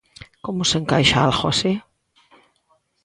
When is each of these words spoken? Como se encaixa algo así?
Como 0.45 0.61
se 0.69 0.75
encaixa 0.81 1.17
algo 1.27 1.45
así? 1.51 1.73